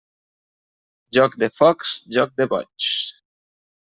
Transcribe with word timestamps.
Joc 1.17 1.37
de 1.43 1.49
focs, 1.57 1.91
joc 2.15 2.33
de 2.41 2.47
boigs. 2.55 2.89